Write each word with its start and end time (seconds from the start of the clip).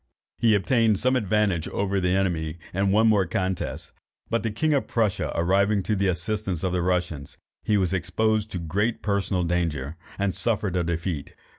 He 0.39 0.55
obtained 0.55 0.97
some 0.97 1.15
advantage 1.15 1.67
over 1.67 1.99
the 1.99 2.15
enemy 2.15 2.57
in 2.73 2.89
one 2.89 3.07
more 3.07 3.27
contest, 3.27 3.91
but 4.31 4.41
the 4.41 4.49
king 4.49 4.73
of 4.73 4.87
Prussia 4.87 5.31
arriving 5.35 5.83
to 5.83 5.95
the 5.95 6.07
assistance 6.07 6.63
of 6.63 6.73
the 6.73 6.81
Russians, 6.81 7.37
he 7.61 7.77
was 7.77 7.93
exposed 7.93 8.49
to 8.49 8.57
great 8.57 9.03
personal 9.03 9.43
danger, 9.43 9.97
and 10.17 10.33
suffered 10.33 10.75
a 10.75 10.83
defeat. 10.83 11.35